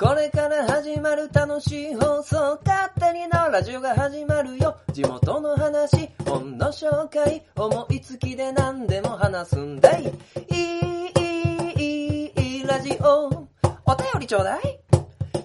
[0.00, 4.74] これから始まる楽しい放送、勝手にのラジオが始まるよ。
[4.94, 10.04] 地元の話、本の紹介、思いつきで何でも話すんだい。
[10.04, 13.26] いい、いい、いい、ラジオ。
[13.26, 14.80] お便りちょうだい。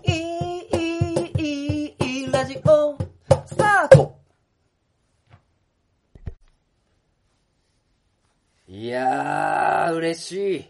[0.08, 2.98] いい、いい、いい、ラジオ。
[3.46, 4.18] スタート
[8.70, 10.66] いやー、嬉しい。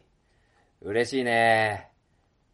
[0.81, 1.91] 嬉しいね。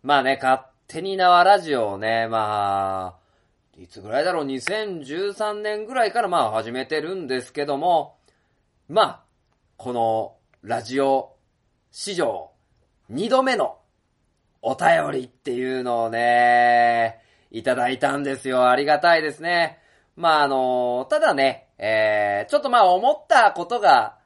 [0.03, 8.17] まあね、勝手に縄ラジオをね、まあ、いつぐらいだろう、2013年ぐらいからまあ始めてるんですけども、
[8.89, 9.23] まあ、
[9.77, 11.37] このラジオ
[11.91, 12.49] 史上
[13.09, 13.77] 2度目の
[14.61, 17.21] お便りっていうのをね、
[17.51, 18.67] いただいたんですよ。
[18.69, 19.79] ありがたいですね。
[20.17, 24.17] まああの、ただね、えー、ちょっとまあ思ったことが、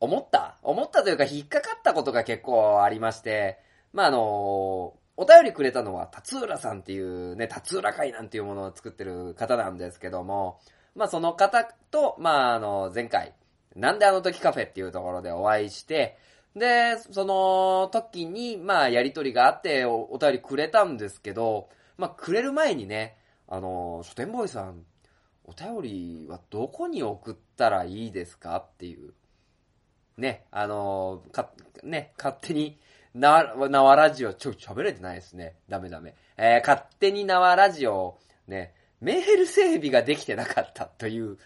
[0.00, 0.58] 思った？
[0.64, 3.60] 思ったというか引っかかったことが結構ありまして、
[3.92, 10.58] まああの、お便りくれたのは、達浦さんっていうね、達浦会なんていうものを作ってる方なんですけども、
[10.94, 13.34] まあその方と、まああの、前回、
[13.76, 16.16] なんであの時カフェっていうところでお会いして、
[16.56, 23.16] で、その時に、まあやりとりがあっておお便りくれたんですけど、まあくれる前にね、
[23.48, 24.84] あの、書店ボーイさん、
[25.44, 29.12] お便りはどこに送ったらいいですかっていう。
[30.16, 31.50] ね、あの、か、
[31.82, 32.78] ね、勝手に、
[33.14, 35.56] な、縄ラジオ、ちょ、喋れてないですね。
[35.68, 36.14] ダメダメ。
[36.36, 41.36] えー、勝手に縄ラジオ、ね、メール整備ができてなかったという、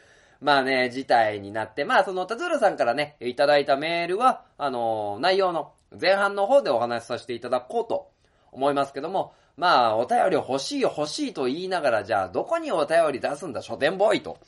[0.40, 8.10] まあね、事態になって、まあその、田鶴さんからね、いただいたメールは、あの、内容の前半の方でお話しさせていただこうと
[8.52, 14.38] 思いますけども、まあ、お便り欲しい欲しいと言いながら、じゃあ、どこにお便り出すんだ、書店ボーイと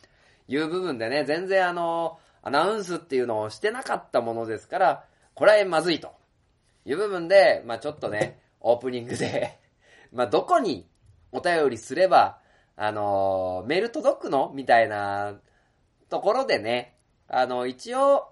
[0.47, 6.13] いう部分でね、全然あの、アナウンスっていうのをしてなかったものですから、これはまずいと
[6.89, 9.59] いう部分で、まあちょっとね、オープニングで、
[10.11, 10.89] まあどこに
[11.33, 12.41] お便りすれば、
[12.77, 15.41] あのメール届くのみたいな
[16.09, 16.97] ところでね、
[17.29, 18.31] あの、一応、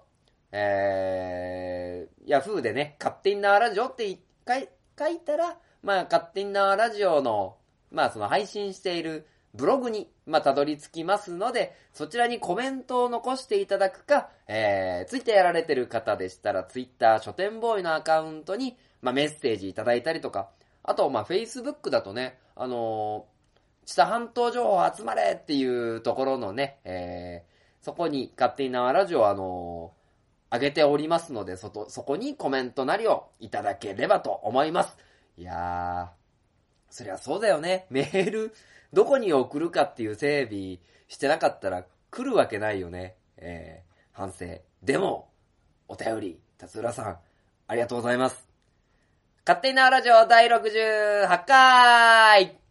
[0.51, 4.17] えー、ヤフーでね、勝手に縄ラジオって
[4.47, 7.57] 書い書いたら、まあ、勝手に縄ラジオの、
[7.91, 20.49] まあ、その配信しているブログに、まあ、たどり着きますので、そちらにコメントを残していただくか、えー、ツイッターやられてる方でしたら、ツイッター書店ボーイのアカウントに、まあ、メッセージいただいたりとか、
[20.83, 34.97] あと、まあ、Facebook だとね、あのー、知多半島情報集まれっていうところのね、えー、そこに勝手に縄ラジオあのー、上げておりますので、そと、そこにコメントなりをいただければと思います。
[35.37, 36.26] いやー、
[36.89, 37.85] そりゃそうだよね。
[37.89, 38.53] メール、
[38.93, 43.15] どこに送るかっていう整備してなかったら来るわけないよね。
[43.37, 44.45] えー、反省。
[44.83, 45.29] でも、
[45.87, 47.17] お便り、達浦さん、
[47.67, 48.47] ありがとうございます。
[49.45, 52.66] 勝手にラジオ第68回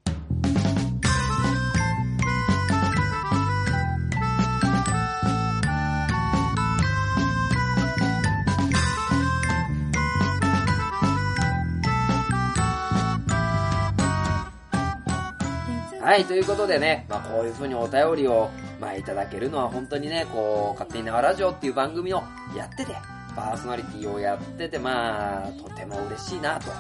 [16.16, 18.49] はい、ということでね、まあこういう風にお便りを、
[18.81, 22.22] まあいただけるのは本当にね、こう、勝手に縄ラジオっていう番組を
[22.56, 22.97] やってて、
[23.37, 26.71] パーソナリティをやってて、まあ、とても嬉しいなと。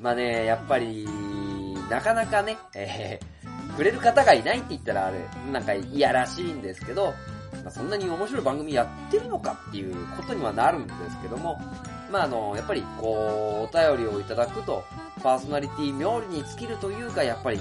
[0.00, 1.08] まあね、やっぱり、
[1.90, 5.18] なかなかね、えー、くれる方がいないって言ったらあれ、
[5.50, 7.06] なんかいやらしいんですけど、
[7.64, 11.60] まあ、そんなに面白い番組やってるのかっていうことにはなるんですけども、
[12.12, 14.84] まああの、やっぱりこう、お便りをいただくと、
[15.20, 17.60] パーソナリティ冥利に尽きるというか、やっぱり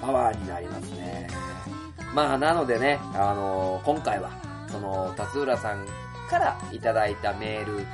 [0.00, 1.28] パワーになりますね。
[2.14, 4.30] まあなのでね、あの今回は、
[4.70, 5.86] その、達浦さん
[6.28, 7.86] からいただいたメール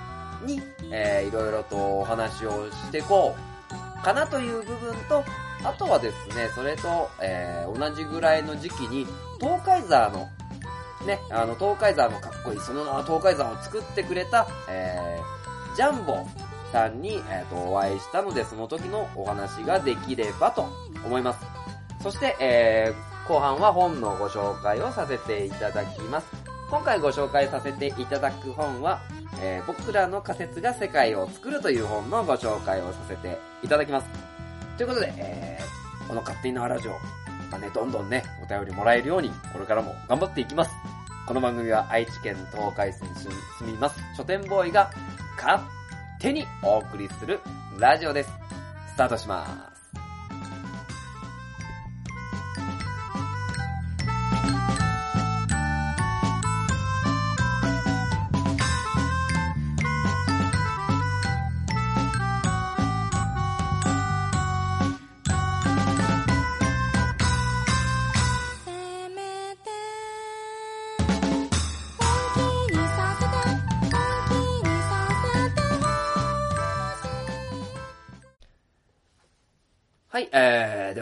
[0.47, 5.25] に、えー、いろいろとお話をしてこうかなという部分と、
[5.65, 9.07] あとはですね、それと、えー、同じぐらいの時期に、
[9.41, 10.29] 東海ザーの、
[11.07, 16.27] ね、あの、東海ザーのかっこいい、その名は東海ザーを作ってくれた、えー、ジャンボ
[16.73, 20.67] さんに、えー、と、お会いしたので、その時のお話ができればと
[21.05, 21.47] 思います。
[22.03, 26.27] そして、えー、後半は本のご紹介をさせていただきます。
[26.69, 29.03] 今回ご紹介させていただく本は、
[29.41, 34.07] えー、僕らの仮説が世界を作るという本のご紹介をさせていただきます。
[34.77, 36.99] ということで、えー、この勝手に縄ラジオ、ま
[37.53, 40.71] あね、どんどんね、お便りもらえるように、これからも頑張っていきます。
[41.27, 43.31] この番組は愛知県東海市に住
[43.71, 44.91] みます書店ボーイが
[45.37, 45.63] 勝
[46.19, 47.39] 手にお送りする
[47.79, 48.33] ラジオです。
[48.89, 49.72] スタートします。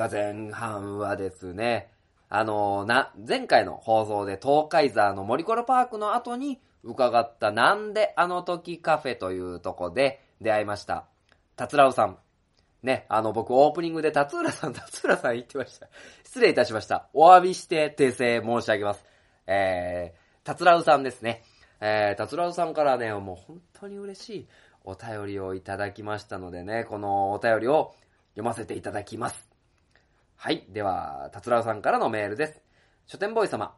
[0.00, 1.90] では前半はですね、
[2.30, 11.04] あのな、前回の放送で東海沢の森コロパークの後に伺ったなんであの時カフェというとこで出会いました。
[11.54, 12.16] 達郎さん。
[12.82, 15.88] ね、あの僕オープニングで達浦さん、 達浦さん言ってました。
[16.24, 17.10] 失礼いたしました。
[17.12, 19.04] お詫びして訂正申し上げます。
[19.46, 21.42] えー、達郎さんですね。
[21.82, 24.48] えー、達郎さんからね、もう本当に嬉しい
[24.82, 27.94] お便りをいただきましたのでね、このお便りを
[28.30, 29.49] 読ませていただきます。
[30.42, 30.64] はい。
[30.70, 32.62] では、達郎さんからのメールです。
[33.06, 33.74] 書店ボーイ様。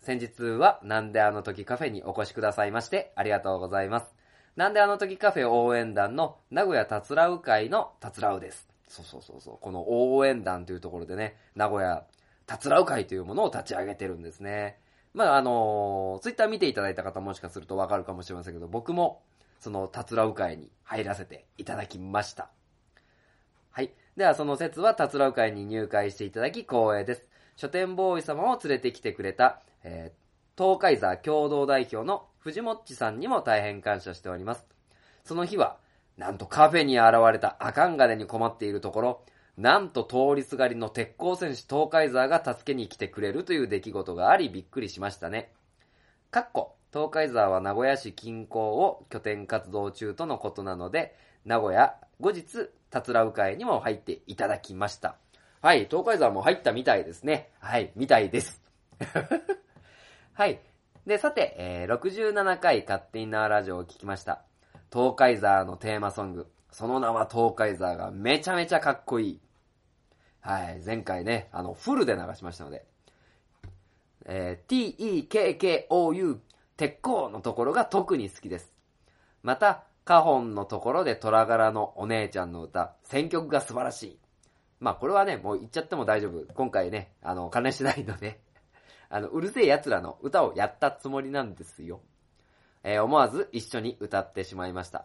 [0.00, 4.12] 先日は、なんであの時カフェにお越しくださいまして、ありがとうございます。
[4.56, 8.68] なんであの時カフェ応援団の名古屋達郎会の達郎です。
[8.88, 9.58] そうそうそうそう。
[9.60, 12.02] この応援団というところでね、名古屋
[12.46, 14.80] 達郎会というものを立ち上げてるんですね。
[15.14, 19.22] まあ、あのツイッター見ていただいた方もしかするとわかるかもしれませんけど、僕も、
[19.60, 22.50] その達郎会に入らせていただきました。
[23.70, 23.92] はい。
[24.18, 27.28] では、その説は、達郎会に入会していただき光栄です。
[27.54, 30.28] 書店ボーイ様を連れてきてくれた、えー
[30.60, 34.66] 東海座共同代表の藤もっちさんにも大変感謝しております。
[35.22, 35.76] その日は、
[36.16, 39.22] なんとカフェに現れたアカンガネに困っているところ、
[39.56, 45.52] なんと通りすがりの鉄鋼戦士東海座が助けに来てくれるという出来事がありびっくりしましたね。
[46.32, 55.16] かっこ、東海沢は名古屋市近郊を拠点活動中とのことなので、名古屋、後日、達郎会にも入っていただきました。
[55.60, 57.50] はい、東海沢も入ったみたいですね。
[57.60, 58.62] はい、みたいです。
[60.32, 60.60] はい。
[61.06, 64.42] で、さて、えー67回勝手に縄ラジオを聞きました。
[64.92, 66.46] 東海沢のテーマソング。
[66.70, 69.40] その名は東海沢がめちゃめちゃかっこいい。
[70.40, 72.86] はい、前回ね、あの、フルで流しましたので。
[74.26, 76.40] えー t-e-k-k-o-u
[76.76, 78.72] 鉄鋼のところが特に好きです。
[79.42, 84.18] また、カホンのところで虎柄のお姉ちゃんの歌、選曲が素晴らしい。
[84.80, 86.46] まあこれはね、もう言っちゃっても大丈夫。
[86.54, 88.40] 今回ね、あの、関連しないので、
[89.10, 92.00] あの、うるせえ奴らの歌をやったつもりなんですよ。
[92.84, 95.04] えー思わず一緒に歌ってしまいました。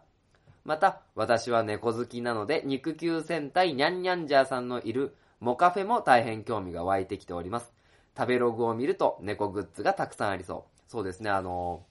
[0.64, 7.74] また、私は猫好きなので、肉球戦隊ニャンニャンジャーさんのいるモカフェも大変興味が湧いてきております。
[8.18, 10.82] 食べログを見ると猫グッズがたくさんありそう。
[10.88, 11.84] そうですね、あの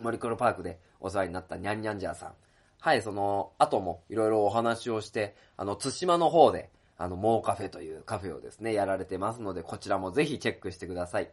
[0.00, 2.32] ー、森コロパークでお世話になったニャンニャンジャーさん。
[2.80, 11.30] はい、その後もいろいろお話をして、あの、津島の方で、あの、モーカフェというカフェをですね、やられてますので、こちらもぜひチェックしてください。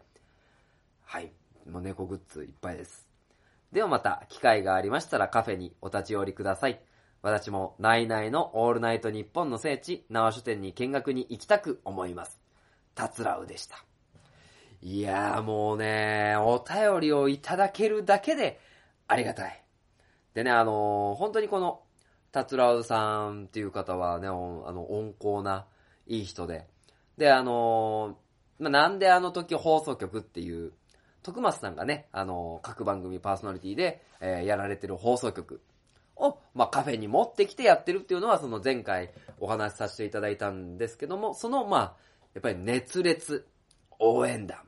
[1.06, 1.32] はい、
[1.70, 3.08] もう猫グッズいっぱいです。
[3.72, 6.82] ではまた、機会がありましたらカフェにお立ち寄りください。
[7.22, 12.40] 私も、ナイナイのオールナイトニッポンの聖地、縄書店に見学に行きたく思います。
[12.96, 13.84] たつらうでした。
[14.82, 18.60] いやーもうね、お便りをいただけるだけで
[19.10, 19.64] ありがたい。
[20.36, 21.82] でね、あのー本当にこの、
[22.32, 25.66] たつらうさんっていう方はね、あの、温厚な、
[26.06, 26.68] いい人で。
[27.18, 30.74] で、あのーまあ、なんであの時放送局っていう、
[31.24, 35.60] 徳松さんがね、あのー各番組パーソナリティで、えーやられてる放送局
[36.16, 39.10] を、まあ、カフェに持ってきてやってるっていうのは、その前回
[39.40, 41.96] お話しさせていただいたんですけども、その、まあ、
[42.36, 43.48] やっぱり熱烈
[43.98, 44.60] 応援団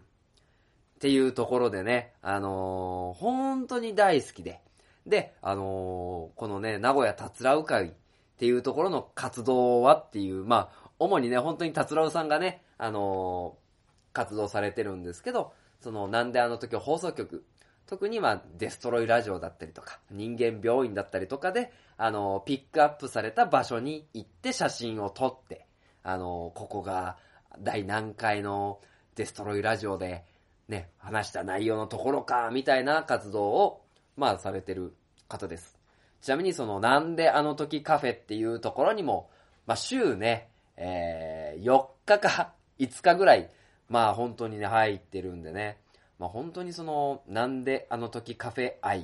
[1.02, 4.62] っていうところでね、あのー本当に大好きで、
[5.08, 7.92] で、あのーこのね、名古屋たつらう会っ
[8.38, 17.44] ていうところの活動はっていう、まあ、主にね、本当にたつらうさんがね、あのー活動されてるんですけど、その、なんであの時放送局、
[17.88, 25.66] 特にまあ、デストロイラジオだったりとか、人間病院だったりとかで、あのーピックアップされた場所に行って写真を撮って、
[26.04, 27.18] あのここが
[27.60, 28.80] 第何回の
[29.16, 30.30] デストロイラジオで、
[30.68, 33.82] ね、話した内容のところか、みたいな活動を、
[34.16, 34.94] まあ、されてる
[35.28, 35.78] 方です。
[36.22, 39.30] ちなみにその、なんであの時カフェっていうところにも、
[39.66, 43.50] まあ、週ね、えー、4日か5日ぐらい、
[43.90, 45.78] まあ、本当にね、入ってるんでね、
[46.20, 49.04] まあ、本当にその、なんであの時カフェ愛っ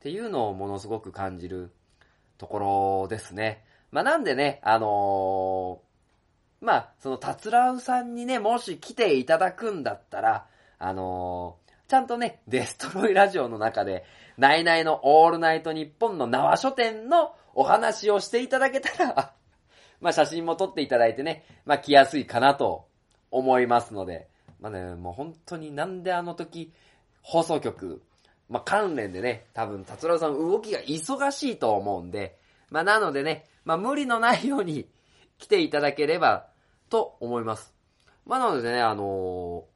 [0.00, 1.72] ていうのをものすごく感じる
[2.38, 3.64] ところですね。
[3.90, 5.94] まあ、なんでね、あのー
[6.64, 10.46] まあ、その、たつらうさんにね、もし来ていただくんだったら、
[10.78, 14.04] あのーちゃんとね、デストロイラジオの中で、
[14.38, 19.34] ナイナイのオールナイトニッポンの縄書店のお話をしていただけたら、
[20.00, 22.86] まあ写真も撮っていただいてね、まあ来やすいかなと
[23.30, 24.28] 思いますので、
[24.60, 26.72] まあね、もう本当になんであの時、
[27.22, 28.02] 放送局、
[28.48, 32.38] まあ関連でね、多分達郎さん動きが忙しいと思うんで、
[32.70, 34.88] まあなのでね、まあ無理のないように
[35.36, 36.48] 来ていただければ
[36.88, 37.74] と思います。
[38.24, 39.74] まあなのでね、あのー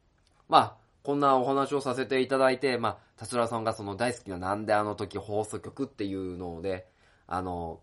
[0.49, 6.87] まあ、こんなお話をさせていただいて、まあ、達郎さんがその大好きななんであの時放送局っていうので、
[7.27, 7.81] あの、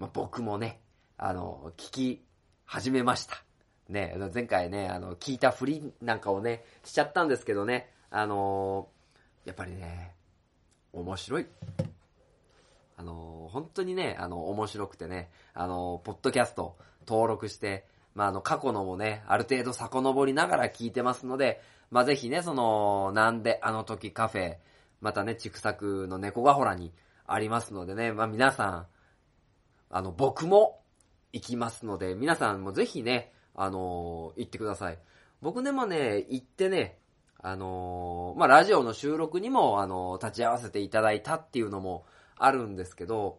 [0.00, 0.80] まあ、僕もね、
[1.16, 2.24] あの、聞き
[2.64, 3.44] 始めました。
[3.88, 8.88] ね、前回ね、あの、聞いたふりなんかをね、しちゃったんですけどね、あの
[9.44, 10.16] やっぱりね、
[10.92, 11.46] 面白い。
[12.96, 16.76] あの本当にね、あの、面白くてね、あのポッドキャスト
[17.06, 21.60] 登録して、まあ、あの、過去のもね、ある程度遡りながら聞いてますので、
[21.94, 24.56] まあ、ぜひね、その、なんであの時カフェ、
[25.00, 26.92] またね、ちくさくの猫がほらに
[27.24, 28.86] ありますのでね、まあ、皆さん、
[29.90, 30.80] あの、僕も
[31.32, 34.98] 行きますので、皆さんもぜひね、あのー行ってください。
[35.40, 36.98] 僕でもね、行ってね、
[37.40, 43.38] あのーまあ、ラジオの収録にも、あのー立ち会わせていただいたっていうのもあるんですけど、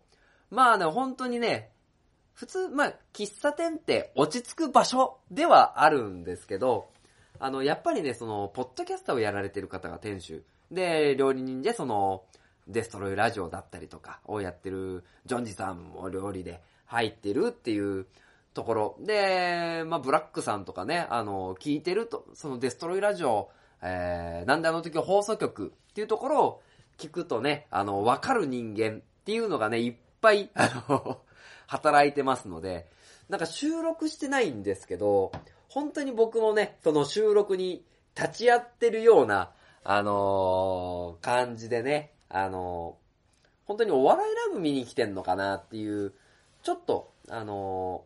[0.50, 1.74] まあね、本当にね、
[2.34, 6.95] 普通、まあ、喫茶店って落ち着く場所ではあるんですけど、
[7.40, 10.44] あの、やっぱりね、その、ポッドキャスターをやられてる方が店主。
[10.72, 12.24] で、料理人で、その、
[12.68, 18.08] デストロイラジオだったりとかをやってる、ジョンジさんも料理で入ってるっていう
[18.54, 18.98] ところ。
[19.02, 23.50] で、まあ、ブラックさんとかね、あの、聞いてると、そのデストロイラジオ、
[23.82, 26.62] えー、なんであの時放送局っていうところを
[26.98, 31.20] 聞くとね、あの、わかる人間っていうのがね、いっぱい、あの、
[31.68, 32.88] 働いてますので、
[33.30, 35.32] なんか収録してないんですけど、
[35.76, 37.84] 本当に僕もね、その収録に
[38.18, 39.52] 立ち会ってるような、
[39.84, 46.14] あのー感じでね、あのー本当にお笑いライブ見に来てんのかなっていう、
[46.64, 48.06] ちょっと、あの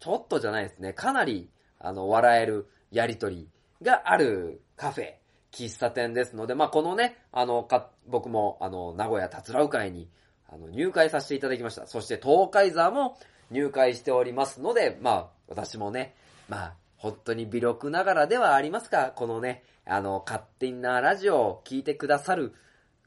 [0.00, 3.50] ーちょっとじゃないですね、かなり、あの、笑えるやりとり
[3.82, 5.12] があるカフェ、
[5.52, 10.08] 喫茶店ですので、まあ、このね、あの、か、僕も、あの、名古屋たつらう会に、
[10.48, 11.86] あの、入会させていただきました。
[11.86, 13.18] そして、東海座も
[13.50, 16.14] 入会しておりますので、まあ、私もね、
[16.48, 22.54] まあ、本当に微力ながらではありますが、このね、あの、勝手なラジオを聞いてくださる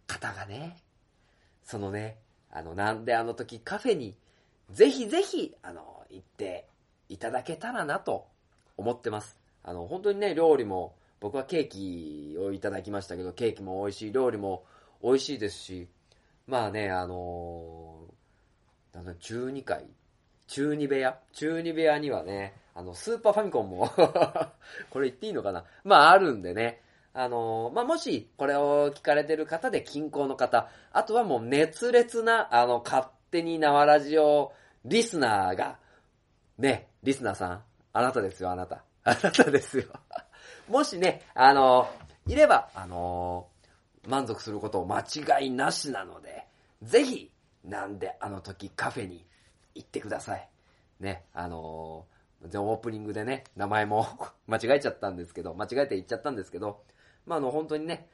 [0.08, 0.78] 方がね、
[1.64, 2.18] そのね、
[2.52, 4.16] あの、なんであの時カフェに、
[4.70, 6.68] ぜひぜひ、あの、行って
[7.10, 8.28] いただけたらなと
[8.78, 9.38] 思ってます。
[9.64, 14.64] あの、本当にね、料理も、僕はケーキをいただきましたけど、ケーキも美味しい、料理も
[15.04, 15.88] 美味しいですし、
[16.48, 18.22] まあね、あのー
[18.94, 19.86] なんだ、12階、
[20.52, 23.88] 中二部屋中二部屋にはね、あの、スーパーファミコンも
[24.92, 25.64] これ言っていいのかな？
[25.86, 26.82] まあ、あるんでね。
[27.14, 34.52] あのーまあ、もし、これを聞かれてる方で近郊の方、あとはもう熱烈な、あの、勝手に縄ラジオ
[34.84, 35.78] リスナーが、
[36.58, 38.84] ね、リスナーさん、あなたですよ、あなた。
[39.06, 39.86] あなたですよ。
[40.68, 46.46] もしね、あのーいれば、あのー満足すること間違いなしなので、
[46.82, 47.32] ぜひ、
[47.64, 49.26] なんであの時カフェに
[49.76, 50.50] 行ってください。
[51.00, 54.08] ね、あのー、オープニングでね、名前も
[54.48, 56.84] 間違えちゃったんですけど、間違えて言っちゃったんですけど、
[57.26, 58.10] まあ、あの、本当にね、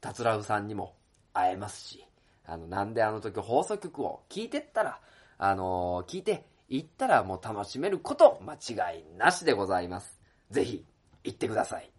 [0.00, 0.94] たつらうさんにも
[1.32, 2.06] 会えますし、
[2.44, 5.00] あの、なんであの時放送局を聞いてったら、
[5.38, 10.20] あのー聞いて行ったらもう楽しめること間違いなしでございます。
[10.50, 10.84] ぜひ、
[11.24, 11.90] 行ってください。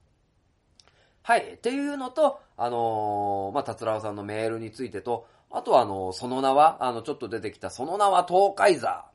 [1.21, 1.53] はい。
[1.53, 9.05] っていうのと、あのーまあ、達郎さんのメールについてと、あとはあのその名は、あの、ちょっと出てきた、その名は東海座。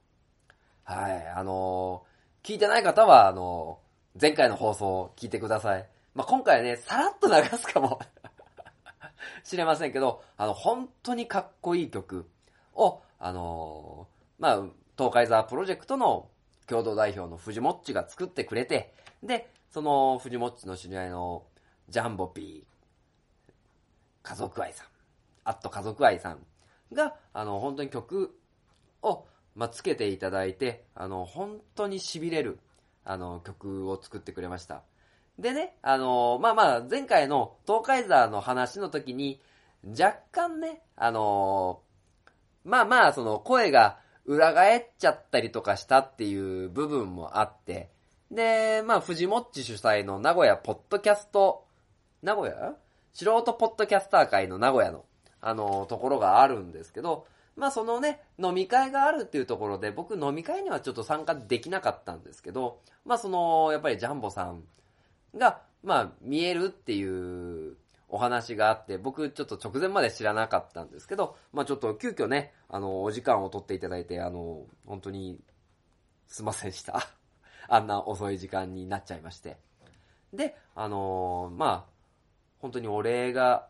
[0.85, 1.27] はい。
[1.29, 2.05] あの
[2.43, 3.79] 聞いてない方は、あの
[4.21, 5.87] 前回の放送を聞いてください。
[6.15, 8.01] まあ、今回はね、さらっと流すかも
[9.45, 12.29] しれませんけど、あの、本当にかっこいい曲
[12.75, 14.09] を、あの
[14.39, 14.63] まあ、
[14.99, 16.29] 東海座プロジェクトの
[16.67, 21.45] 共同代表の藤もっちが作ってくれて、で、その藤もっちの知り合いの
[21.89, 23.53] ジャンボピー、
[24.23, 24.87] 家族愛さん、
[25.45, 26.39] あっと家族愛さん
[26.93, 28.37] が、あの、本当に曲
[29.03, 32.59] を、まあ、つけていただいて、あの、本当に痺れる、
[33.05, 34.83] あの、曲を作ってくれました。
[35.39, 39.41] でね、あの、まあまあ、前回の東海座の話の時に、
[39.85, 41.81] 若干ね、あの、
[42.65, 47.91] まあまあ、その声が裏返っちゃったりとかしたっていう部分もあって、
[48.31, 51.67] で、まあ、藤もっち主催の名古屋ポッドキャスト、
[52.23, 52.75] 名古屋？
[53.13, 55.05] 素人ポッドキャスター会の名古屋の、
[55.43, 64.63] あの、ところがあるんですけど、まあそのね、飲み会があるっていうところで、僕飲み会にはちょっと参加できなかったんですけど、まあその、やっぱりジャンボさん
[65.37, 67.77] が、まあ見えるっていう
[68.09, 75.41] お話があって、僕ちょっと直前まで知らなかったんですけど、まあちょっと急遽ね、あの、お時間を取っていただいて、あの、本当に、
[76.29, 77.09] すいませんでした。
[77.69, 79.59] あんな遅い時間になっちゃいまして。
[80.33, 81.93] で、あのまあ、
[82.61, 83.69] 本当にお礼が、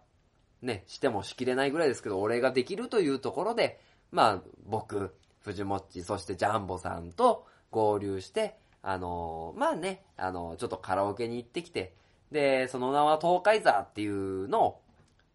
[0.62, 11.94] ね、してもしきれないぐらいですけど、お礼ができるというところで、まあ、僕、藤もっち、そしてジャンボさんと合流して、あのーまあね、あのーちょっとカラオケに行ってきて、
[12.30, 14.80] で、その名は東海座っていうのを、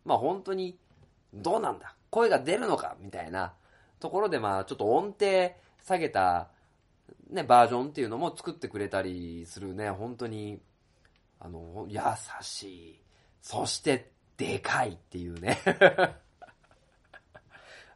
[0.05, 0.77] まあ本当に、
[1.33, 3.53] どうなんだ声が出るのかみたいな
[3.99, 5.51] ところで、まあちょっと音程
[5.83, 6.49] 下げた
[7.29, 10.59] ね、バージョンっていうのも作ってくれたりするね、本当に、
[11.39, 11.99] あの、優
[12.41, 13.01] しい。
[13.41, 15.59] そして、でかいっていうね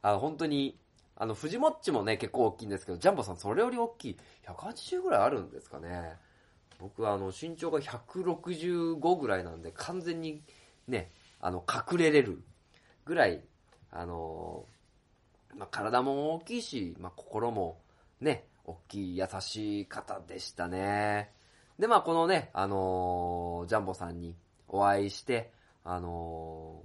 [0.02, 0.80] あの、本当に、
[1.16, 4.18] あの、藤もっちもね、結構大きいんですけど、ジャンボさんそれより大きい。
[4.48, 6.18] 180ぐらいあるんですかね。
[6.80, 10.44] 僕はあの、身長が165ぐらいなんで、完全に
[10.88, 12.44] ね、あの、隠れれる
[13.06, 13.44] ぐらい、
[13.92, 14.66] あの
[15.56, 17.82] ま、体も大きいし、ま、心も
[18.20, 21.32] ね、大きい優しい方でしたね。
[21.78, 24.36] で、まあ、このね、あの、ジャンボさんに
[24.68, 25.52] お会いして、
[25.84, 26.84] あの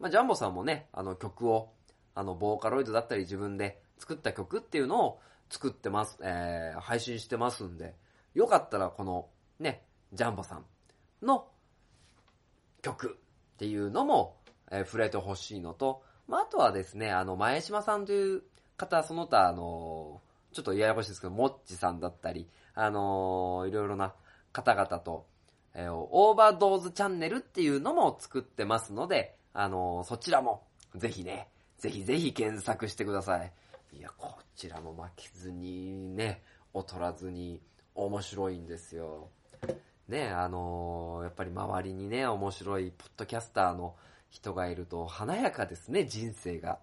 [0.00, 1.72] ー、まあ、ジャンボさんもね、あの曲を、
[2.14, 5.20] あの、ボーカロイドだったり自分で作った曲っていうのを
[5.50, 7.94] 作ってます、えー、配信してますんで、
[8.34, 10.64] よかったらこの、ね、ジャンボさん
[11.22, 11.48] の
[12.82, 13.18] 曲
[13.54, 14.36] っていうのも、
[14.70, 18.42] えー、触れてほしいのと、まあ、あとはですね、あの、前島さんという
[18.76, 24.14] 方、その他、あのー、ちょっとややこしいですけど、もっちさんだったり、あのー、いろいろな
[24.52, 25.26] 方々と、
[25.74, 30.64] えー、オーバードーズチャンネルっていうのも作ってますので、あのー、そちらも、
[30.96, 31.48] ぜひね、
[31.78, 33.52] ぜひぜひ検索してください。
[33.92, 36.42] いや、こちらも負けずにね、
[36.74, 37.60] 劣らずに
[37.94, 39.28] 面白いんですよ。
[40.08, 43.94] ね、あのー、やっぱり周りにね、面白いポッドキャスターの
[44.28, 46.78] 人がいると華やかですね、人生が。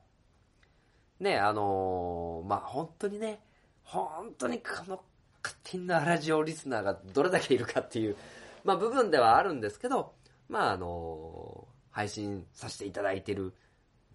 [1.19, 3.39] ね、あのー、まあ、本当にね、
[3.83, 5.01] 本当にこの
[5.43, 8.15] 勝手なラジオリスナーがどれだけいるかっていう、
[8.63, 10.13] まあ、部分ではあるんですけど、
[10.49, 13.53] まあ、あの、配信させていただいてる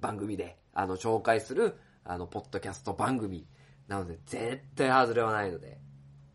[0.00, 3.46] 番組で、あの、紹介する、あの、ポッドキャスト番組
[3.88, 5.78] なので、絶対外れはないので、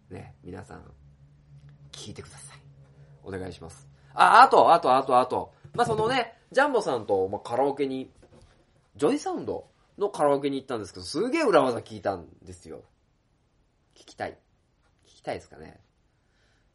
[0.09, 0.91] ね、皆さん、
[1.91, 2.59] 聞いてください。
[3.23, 3.87] お願いします。
[4.13, 8.11] あ、あと、あと、あと、あと、まあ、そのね、ジャンボさんと、まあ、カラオケに、
[8.95, 12.83] ジョイサウンドのカラオケに行ったんですけど、すげえ裏技聞いたんですよ。
[13.95, 14.37] 聞きたい。
[15.05, 15.79] 聞きたいですかね。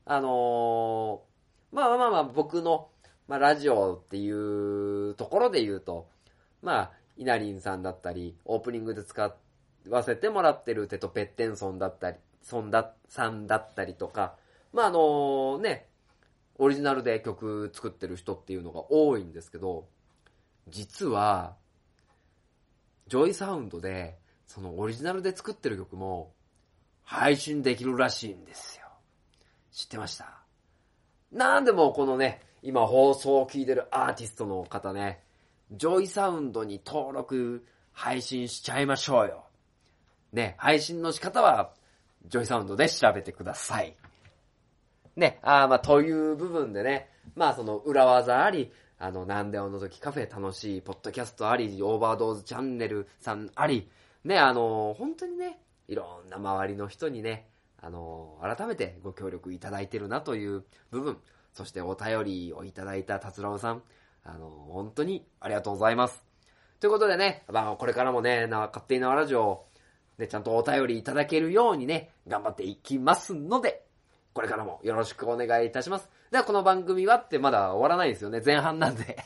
[0.05, 1.32] あのー、
[1.73, 2.89] まあまあまあ、僕の、
[3.29, 6.07] まあ、ラジオっていうところで言うと、
[6.61, 9.35] まあ、イナリンさんだったり、オープニングで使
[9.89, 14.37] わせてもらってるテト・ペッテンソンだったり、ソンダさんだったりとか、
[14.73, 15.89] まああのね、
[16.59, 19.87] オリジナルで曲作ってる人っていうのが多いんですけど、
[20.69, 21.57] 実は、
[23.09, 26.33] JOYSOUND で、そのオリジナルで作ってる曲も、
[27.03, 28.87] 配信できるらしいんですよ。
[29.73, 30.42] 知ってました？
[31.33, 35.23] なんでもこのね、今放送を聞いてるアーティストの方ね、
[35.73, 39.45] JOYSOUND に登録、配信しちゃいましょうよ。
[40.33, 41.73] ね、配信の仕方は、
[42.27, 43.97] JOYSOUND で調べてください。
[45.17, 53.91] ね、あまあ、という部分でね、まあ、その裏技あり、あの、なんであの時カフェ楽しい、ポッドキャストあり、オーバードーズチャンネルさんあり、
[54.25, 57.49] ね、あの、本当にね、いろんな周りの人にね、
[57.83, 61.19] あの、改めてご協力いただいてるなという部分、
[61.53, 63.83] そしてお便りをいただいた達郎さん、
[64.25, 66.25] あの、本当にありがとうございます。
[66.79, 69.67] ということでね、まあ、これからもね、な、勝手に縄ラジオ、
[70.17, 73.85] ね、ちゃんとお便りいただけるようにね、頑張っていきますので、
[74.33, 76.09] これからもよろしくお願いいたします。
[76.31, 78.41] では、この番組はってまだ終わらないですよね。
[78.45, 79.19] 前半なんで。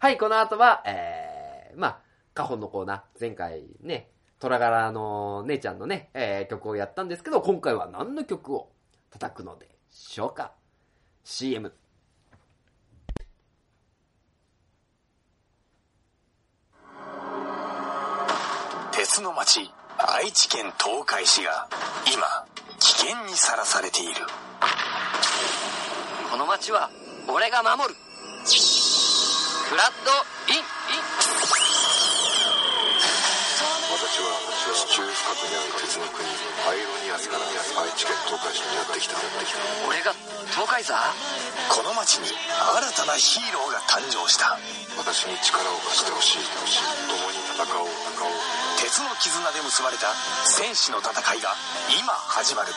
[0.00, 2.00] はい、この後は、えー、まあ、
[2.34, 4.10] カホンのコーナー、前回ね、
[4.42, 8.72] 虎柄の姉ちゃんのね、えー、曲をやったんですけど、今回は何の曲を
[9.10, 10.50] 叩くのでしょうか
[11.22, 11.72] ?CM。
[18.90, 21.68] 鉄の町、愛知県東海市が
[22.12, 22.44] 今、
[22.80, 24.12] 危険にさらされている。
[26.32, 26.90] この町は
[27.28, 30.41] 俺が守るフラッド
[35.32, 39.16] 地中深くにある鉄の国アイロニアスから愛知県東海市にやってきた
[39.88, 40.12] 俺が
[40.52, 40.92] 東海座
[41.72, 42.36] この町に新
[42.92, 44.58] たなヒーローが誕生した。
[44.98, 46.44] 私に力を貸してほしい。
[47.08, 47.88] 共に戦おう。
[47.88, 48.36] 戦おう。
[48.76, 50.12] 鉄の絆で結ばれた
[50.44, 51.56] 戦士の戦いが
[51.96, 52.72] 今始まる。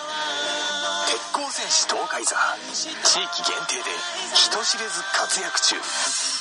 [1.11, 2.35] 鉄鋼戦士東海座
[2.71, 2.87] 地
[3.19, 3.91] 域限定で
[4.33, 6.34] 人知れず活躍中。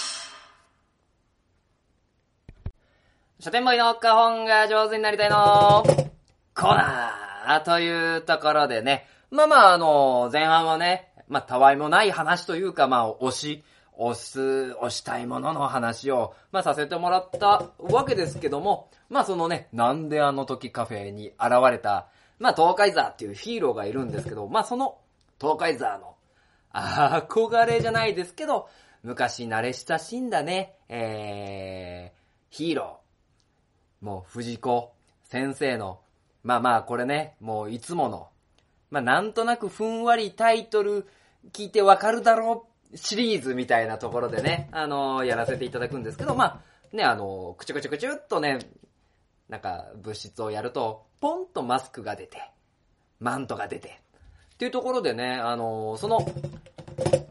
[3.44, 5.84] 書店ボーイの花本が上手になりたいの
[6.54, 13.64] コーナーというところでね、まあまああの、前半はね、まあたわいもない話というか、まあ推し、
[13.98, 22.06] 押す、押したいものの話を、まあさせてもらったわけですけども、まあそのね、なんであの時カフェに現れた、
[22.38, 24.96] まあ、東海ザーっていうヒーローがいるんですけど、まあ、その、
[25.38, 26.14] 東海ザーの、
[26.72, 28.70] 憧れじゃないですけど、
[29.02, 33.03] 昔慣れ親しんだね、えー、ヒーロー。
[34.04, 34.92] もう、藤子
[35.24, 35.98] 先生の、
[36.42, 38.28] まあまあ、これね、もういつもの、
[38.90, 41.06] まあ、なんとなくふんわりタイトル
[41.52, 48.58] 聞いてわかるだろうシリーズみたいなところでね、あのやらせていただくんですけど、まあ、ね、あのくちゅくちゅくちゅっとね、
[49.48, 52.50] なんか物質をやると、ポンとマスクが出て、
[53.20, 54.00] マントが出て、
[54.54, 56.20] っていうところでね、あのその、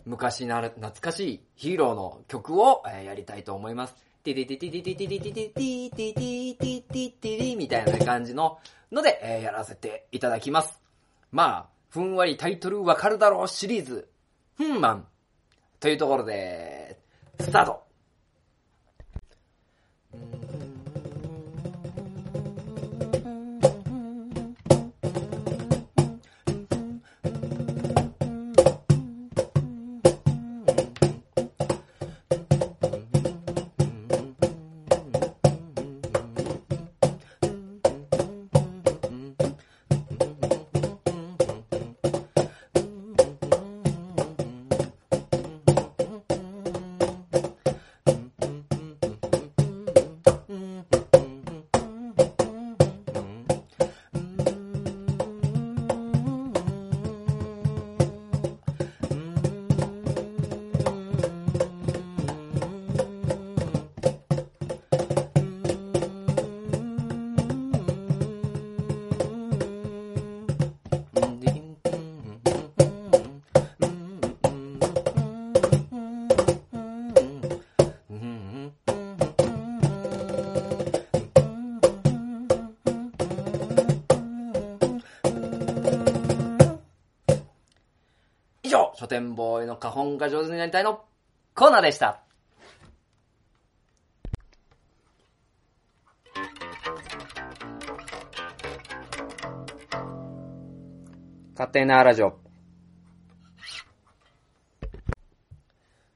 [0.06, 3.96] 昔な懐かしいヒーローの曲を、えやりたいと思います。
[4.24, 8.58] ティティティティティティティティティティティティティティティティティみたいな感じの
[8.90, 10.82] ので、えーやらせていただきます。
[11.34, 14.08] まあ、ふんわりタイトルわかるだろうシリーズ、
[14.56, 15.08] ふんまん。
[15.82, 16.98] というところで、
[17.38, 17.84] スタート
[89.04, 91.04] 書店ボーイの花本が上手になりたいの
[91.56, 92.22] コーナーでした。
[101.52, 102.40] 勝手なラジオ。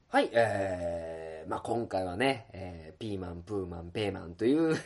[0.08, 4.78] はい、えー、まあ今回はね、えー、ピーマン、プーマン、ペーマンという、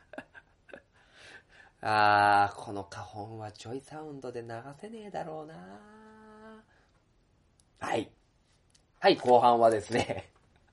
[1.82, 4.48] あー、この花本はジョイサウンドで流
[4.80, 6.01] せねえだろうな
[7.82, 8.08] はい。
[9.00, 10.30] はい、後半はですね、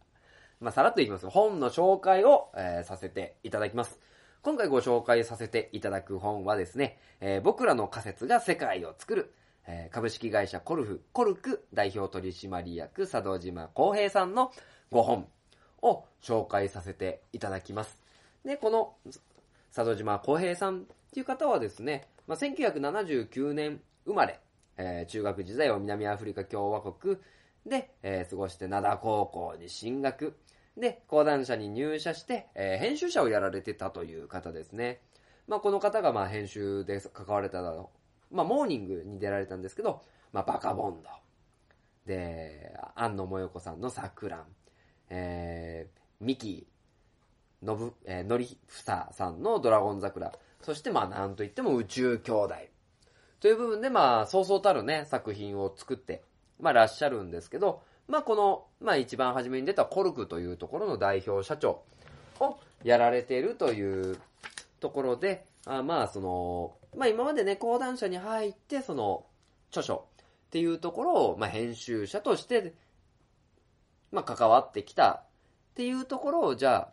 [0.61, 1.27] まあ、さらっといきます。
[1.27, 3.99] 本の紹介を、えーさせていただきます。
[4.43, 9.33] 今回ご紹介させていただく本はですね、えー僕らの仮説が世界を作る、
[9.65, 14.51] えー株式会社コルフ、コルク代表取締役佐渡島康平さんの
[14.91, 15.27] 5本
[15.81, 17.97] を紹介させていただきます。
[18.45, 18.95] で、この
[19.73, 24.39] 佐渡島康平さんっていう方はですね、まあ、1979年生まれ、
[24.79, 27.17] えー中学時代は南アフリカ共和国
[27.65, 30.35] で、えー過ごして灘高校に進学。
[30.77, 35.01] で、講談社に入社して、えー編集者をやられてたという方ですね。
[35.47, 37.89] まあ、この方がまあ編集で関われたの
[38.31, 41.09] まあ、モーニングに出られたんですけど、まあ、バカボンド。
[42.05, 44.45] で、安野もよこさんの桜
[45.09, 46.67] えー、ミキ、
[47.63, 50.31] のぶ、えー、のりふささんのドラゴン桜。
[50.61, 52.55] そしてまあなんといっても宇宙兄弟。
[53.39, 56.23] という部分でまあそうそうたるね、作品を作って、
[56.59, 61.83] まあらっしゃるんですけど、まあこの、まあ一番初めに出たコルクというところの代表社長
[62.39, 64.17] をやられているという
[64.79, 69.25] ところで、あまあその、まあ今までね、講談社に入って、その、
[69.69, 70.05] 著書
[70.47, 72.73] っていうところを、まあ編集者として、
[74.11, 75.23] まあ関わってきたっ
[75.75, 76.89] ていうところを、じゃあ、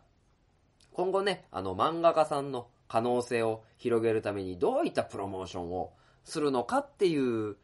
[0.93, 5.91] 今後ね、あの漫画家さんの可能性を広げるためにどういったプロモーションを
[6.27, 7.55] するのかっていう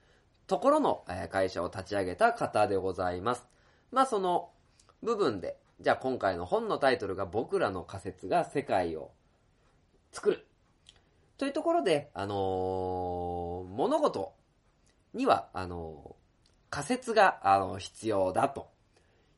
[0.48, 3.46] ところの会社を立ち上げた方でございます。
[3.92, 4.52] まあその
[5.02, 9.12] 部分で、じゃあ今回の本のタイトルが僕らの仮説が世界を
[10.14, 10.48] 作る。
[11.38, 14.34] というところで、あのー物事
[15.14, 16.24] には、あのー
[16.70, 18.72] 仮説が、あの必要だと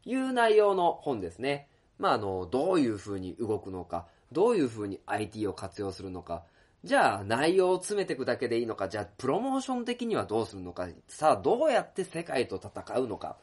[0.05, 1.67] いう内容の本ですね。
[1.97, 6.43] まあ、あの、どういう風に動くのか、どういう風に IT を活用するのか、
[6.85, 13.37] じゃあ内容を詰めていくだけでいいのか、じゃあプロモーション的にはどうするのか、さあどうやって世界と戦うのか、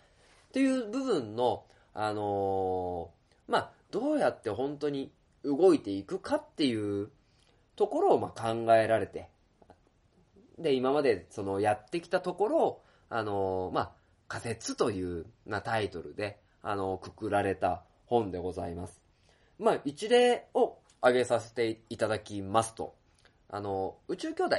[0.52, 5.10] という部分の、あのーまあ、どうやって本当に
[5.44, 7.10] 動いていくかっていう
[7.74, 9.28] ところをまあ考えられて、
[10.56, 13.90] で、今までそのやってきたところを、あのーまあ、
[14.28, 19.02] 仮説というなタイトルで、あのくくられた本でございます。
[19.58, 22.94] まあ、一例を挙げさせていただきますと、
[23.52, 24.56] あの、宇宙兄弟。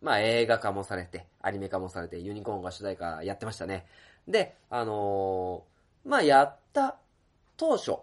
[0.00, 3.86] まあ、映画化もされて、アニメ化もされて、ユニコーンが主題歌やってましたね。
[4.28, 6.96] で、あのーまあ、やった
[7.56, 7.96] 当初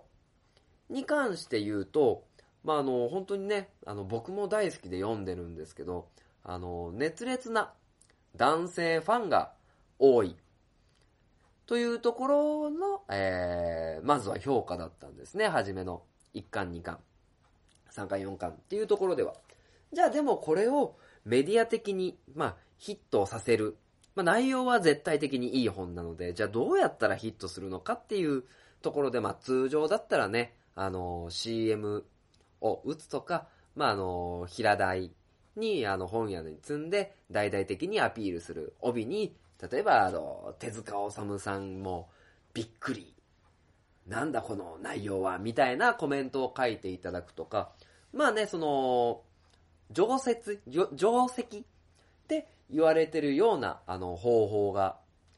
[0.90, 2.26] に関して言うと、
[2.64, 6.08] まあ、あの、本当にね、あの、僕も大好きで読んでるんですけど、
[6.44, 7.72] あの、熱烈な
[8.36, 9.54] 男性ファンが
[9.98, 10.36] 多い。
[11.68, 15.48] というところの、えー、まずは評価だったんですね。
[15.48, 16.98] 初めの1巻、2巻、
[17.92, 19.36] 3巻、4巻っていうところでは。
[19.94, 23.78] じゃあでもこれをメディア的に、まあ、ヒットさせる。
[24.16, 28.44] まあ、内容は絶対的にいい本なので、じゃあどうやったらヒットするのかっていう
[28.82, 32.06] ところで、まあ、通常だったらね、あの、CM
[32.62, 35.12] を打つとか、まあ、あの、平台
[35.56, 38.76] に、あの、本屋に積んで、大々的にアピールする。
[38.82, 39.36] 帯に、
[39.72, 42.10] 例えば、あの、手塚治虫さんも、
[42.54, 43.16] びっくり。
[44.08, 47.72] なんだこの内容は、みたいなコメントを書いていただくとか、
[48.14, 49.22] まあね、その、
[49.92, 51.64] 常設、じょ定石っ
[52.28, 54.98] て言われてるような、あの、方法が、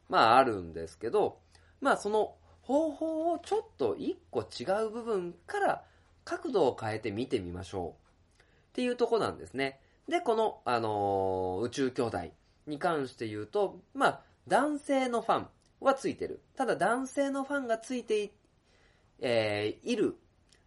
[0.10, 1.40] まああるんですけど、
[1.82, 5.84] まあその方法をちょっと一個違う部分から
[6.24, 8.42] 角度を変えて見てみましょう。
[8.42, 9.80] っていうとこなんですね。
[10.08, 12.20] で、この、あのー宇宙兄弟
[12.68, 15.48] に関して言うと、まあ、男性のファン
[15.80, 16.42] はついてる。
[16.56, 18.32] ただ男性のファンがついてい、
[19.20, 20.18] えーいる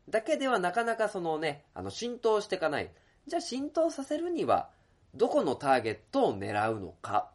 [0.08, 2.90] だけではなかなかそのね、あの、浸透していかない。
[3.26, 4.70] じゃあ浸透させるには、
[5.14, 7.30] どこのターゲットを狙うのか？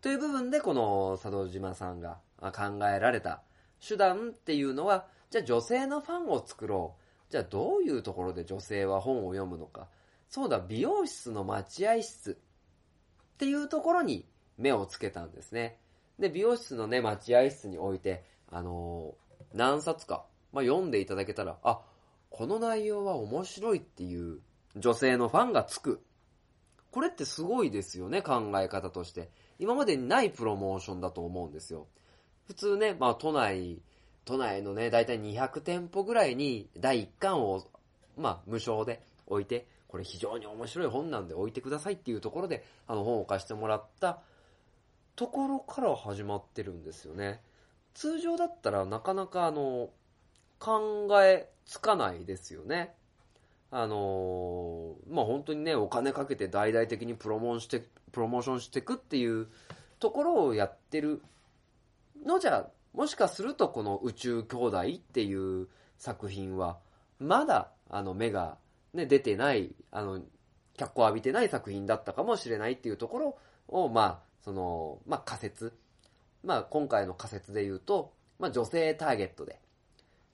[0.00, 3.42] という部分で、この佐渡島さんが考えられた
[3.86, 6.96] 手段っていうのは、じゃあ女性のファンを作ろ
[7.28, 7.32] う。
[7.32, 9.88] じゃあどういうところで女性は本を読むのか？
[10.28, 14.26] そうだ、美容室の待合室っていうところに
[14.58, 15.78] 目をつけたんですね。
[16.18, 21.80] で、美容室のね、待合室において、あのー何冊か、まあ、読んでいただけたら、あ、
[22.30, 24.40] この内容は面白いっていう
[24.76, 26.02] 女性のファンがつく。
[26.90, 29.30] これってすごいですよね、考え方として。
[29.58, 31.86] 今までにないプロモーションだと思うんですよ。
[32.46, 33.80] 普通ね、まあ都内、
[34.24, 37.66] 都内のね、だいたい200店舗ぐらいに第1巻を、
[38.16, 44.20] まあ無償で置いて、これ非常に面白い本なんで置いてくださいっていうところで、あの本を貸してもらった
[45.16, 47.40] ところから始まってるんですよね。
[47.94, 49.90] 通常だったらなかなかあの、
[50.58, 52.94] 考えつかないですよね。
[53.70, 59.48] あのーまあ、本当にね、お金かけて大々的にプロモーションして、プロモーションしていくっていう
[59.98, 61.22] ところをやってる
[62.24, 66.78] のじゃ、もしかするとこの宇宙兄弟っていう作品は、
[67.18, 68.58] まだ、あの、目が、
[68.94, 70.22] ね、出てない、あの、
[70.76, 75.72] 脚光浴びてない作品だったかもしれないっていうところを、まあ、その、まあ、仮説。
[76.44, 79.58] まあ、今回の仮説で言うと、まあ、女性ターゲットで、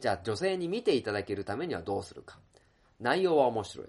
[0.00, 2.38] じゃあ女性に見ていただけるためにはどうするか。
[3.02, 3.86] 内容は面白い。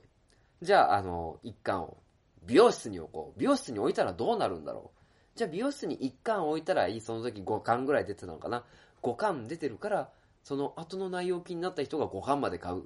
[0.62, 1.98] じゃあ、あの、一巻を
[2.46, 3.40] 美容室に置こう。
[3.40, 5.00] 美容室に置いたらどうなるんだろう。
[5.36, 7.02] じゃあ美容室に一巻置いたらいい。
[7.02, 8.66] その時5巻ぐらい出てたのかな。
[9.02, 10.10] 5巻出てるから、
[10.44, 12.82] その後の内容気になった人が5巻まで買う。
[12.82, 12.86] っ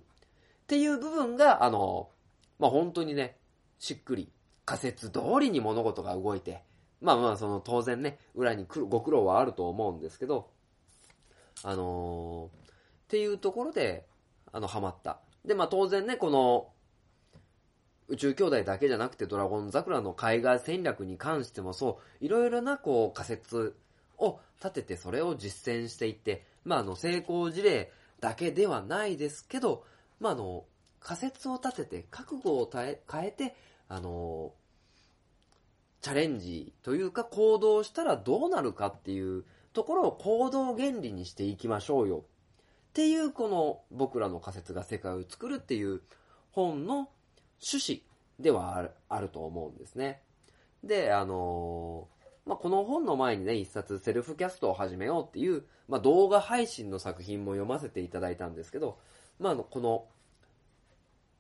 [0.67, 2.09] ていう部分が、あの、
[2.59, 3.37] まあ、本当にね、
[3.79, 4.29] しっくり、
[4.65, 6.63] 仮説通りに物事が動いて、
[6.99, 10.49] まあまあ、その当然ね、裏にご苦労はあると思うんですけど、
[11.63, 14.05] あのーっていうところで、
[14.51, 15.21] あの、ハマった。
[15.47, 16.69] で、まあ当然ね、この、
[18.09, 23.75] 宇宙兄弟だけじゃなくてドラゴン桜の海外戦略に関してもそう、いろいろなこう仮説
[24.17, 29.83] を立ててそれを実践していって、まああの成功事例だけではないですけど、
[30.19, 30.65] まああの、
[30.99, 33.55] 仮説を立てて覚悟を変え変えて、
[33.87, 34.53] あの、
[36.01, 42.23] チャレンジというか行動したらどうなるかっていうところを行動原理にしていきましょうよ。
[42.97, 46.01] っていうこの僕らの仮説が世界を作るっていう
[46.49, 47.09] 本の
[47.63, 48.01] 趣旨
[48.39, 50.23] ではあると思うんですね。
[50.83, 58.97] で、あのーまあ、この本の前にね、一冊セルフキャストを始めようっていう、まあ、動画配信の作品も読ませていただいたんですけど、
[59.39, 60.05] まあ、のこの、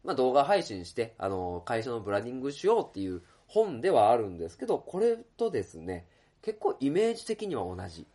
[0.03, 6.05] まあ、動画配信して、あの会社のブランディングしようっていう本ではあるんですけど、これとですね、
[6.43, 8.05] 結構イメージ的には同じ。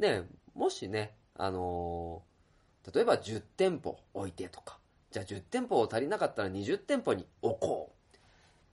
[0.00, 0.22] で、
[0.54, 2.35] もしね、あのー
[2.92, 4.78] 例えば10店舗置いてとか、
[5.10, 7.92] じゃあ10店舗足りなかったら20店舗に置こ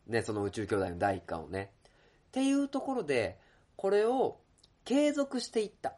[0.08, 0.12] う。
[0.12, 1.72] ね、その宇宙兄弟の第一巻をね。
[2.28, 3.40] っていうところで、
[3.76, 4.40] これを
[4.84, 5.94] 継続していった。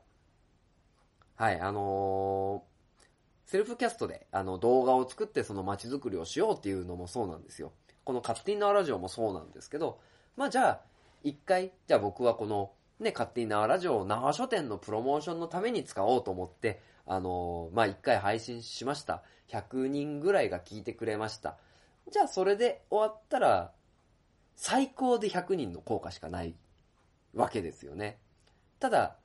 [1.35, 2.75] はい、あのー
[3.45, 7.73] セルフキャストであの動画を作ってその街づくりをしようっていうのもそうなんですよ。
[8.03, 9.99] この勝手に縄ラジオもそうなんですけど、
[10.35, 10.81] まあじゃあ、
[11.23, 19.23] 一回、じゃあ僕はこのね、勝手に縄ラジオを縄書店のプロモーションのために使おうと思って、あのーまあ、一回配信しました。
[19.49, 21.57] 100人ぐらいが聞いてくれました。
[22.11, 23.71] じゃあそれで終わったら、
[24.55, 26.55] 最高で100人の効果しかない
[27.33, 28.19] わけですよね。
[28.79, 29.17] ただ、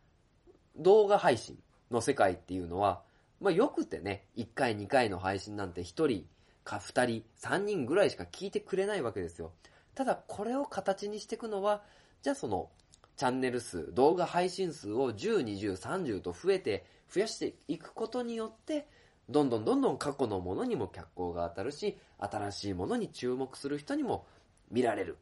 [0.77, 1.59] 動画配信
[1.91, 3.03] の世界っていうのは、
[3.41, 6.27] まあ、よくてね、1回2回の配信なんて1人
[6.65, 9.53] か2人、3人ぐらいしか聞いてくれないわけですよ。
[9.95, 11.83] ただ、これを形にしていくのは、
[12.23, 12.71] じゃあその、
[13.17, 18.87] チャンネル数、動画配信数を10、20、30と増えて、増やしていくことによって、
[19.29, 24.27] どんどんどんどん過去のものにも脚光が当たるし、新しいものに注目する人にも
[24.71, 25.19] 見られる。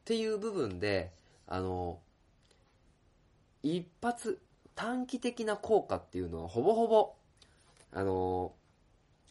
[0.00, 1.12] っていう部分で、
[1.46, 2.00] あの、
[3.62, 4.40] 一発、
[4.74, 7.14] 短期的な効果っていうのはほぼほぼ、
[7.92, 8.52] あの、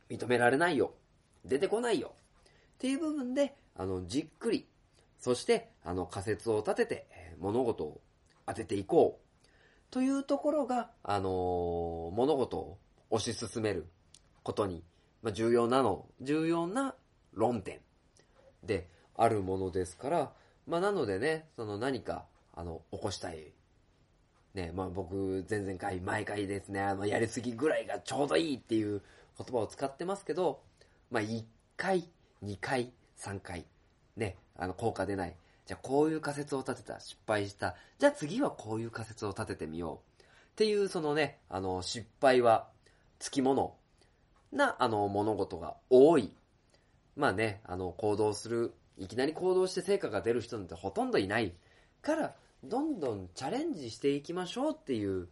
[0.10, 0.94] 認められないよ。
[1.46, 2.14] 出てこないよ。
[2.76, 4.68] っていう部分で、あの、じっくり、
[5.20, 7.08] そして、あの、仮説を立てて、
[7.40, 8.02] 物事を
[8.46, 9.23] 当てていこう。
[9.94, 12.80] というところが、あのー物事を
[13.12, 13.86] 推し進める
[14.42, 14.84] ことに、
[15.22, 16.96] まあ、重要なの、重要な
[17.32, 17.80] 論点
[18.64, 20.32] であるものですから、
[20.66, 22.26] まあ、なのでね、その何か、
[22.56, 23.54] あの、起こしたい。
[24.56, 29.00] ね、まあ僕、前々回、毎回ですね、あの、やりすぎぐらいがちょうどいいっていう
[29.38, 30.60] 言葉を使ってますけど、
[31.12, 31.44] まあ、1
[31.78, 32.10] 回、
[32.44, 33.68] 2回、3回、
[34.18, 35.36] ね、あの、効果出ない。
[35.66, 37.76] じゃあこういう仮説を立てた、失敗した。
[38.00, 40.22] じゃあ次はこういう仮説を立ててみよう。
[40.22, 42.68] っていう、そのね、あの、失敗は、
[43.20, 43.76] つきもの
[44.52, 46.32] な、あの、物事が多い。
[47.16, 51.54] まあね、あの、行動する、いきなり行動して成果が出る人なんてほとんどいない。
[52.02, 55.28] から、どんどんチャレンジしていきましょうっていう、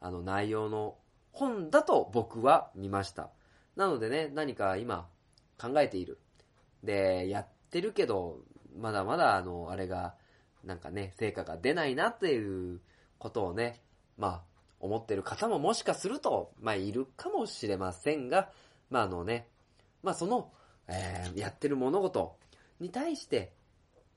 [0.00, 0.96] あの、内容の
[1.32, 3.30] 本だと僕は見ました。
[3.76, 5.08] なのでね、何か今
[5.58, 6.18] 考えている。
[6.82, 8.40] で、やってるけど、
[8.76, 10.14] まだまだあの、あれが、
[10.64, 12.80] なんかね、成果が出ないなっていう
[13.18, 13.80] ことをね、
[14.16, 14.42] まあ、
[14.80, 18.50] 思ってる方ももしかすると、まあ、いるかもしれませんが、
[18.90, 19.48] まあ、あのね、
[20.02, 20.52] まあ、その、
[20.88, 22.36] えーやってる物事
[22.80, 23.52] に対して、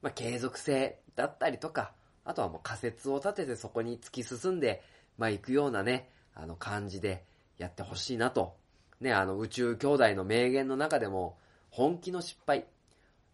[0.02, 1.94] まあ、継続性だったりとか、
[2.26, 4.84] あとはもう仮説を立ててそこに突き進んで、
[5.18, 7.24] まあ、行くようなね、あの感じで
[7.58, 8.56] やってほしいなと。
[9.00, 11.38] ね、あの宇宙兄弟の名言の中でも、
[11.70, 12.66] 本気の失敗。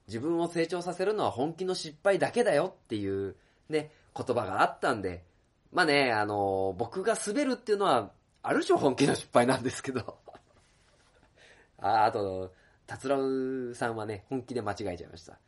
[0.07, 3.35] 自分を成長させるのは本気の失敗だけだよっていう
[3.69, 5.23] ね、言葉があったんで、
[5.71, 8.11] まあね、あの、僕が滑るっていうのは、
[8.43, 10.17] ある種本気の失敗なんですけど。
[11.79, 12.53] ああと、
[12.85, 15.39] 達郎さんはね、本気で間違えちゃいました。